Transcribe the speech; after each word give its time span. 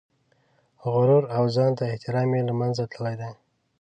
غرور 0.91 1.23
او 1.37 1.43
ځان 1.55 1.71
ته 1.77 1.83
احترام 1.93 2.29
یې 2.37 2.41
له 2.49 2.53
منځه 2.59 2.83
تللي 2.91 3.15
دي. 3.21 3.31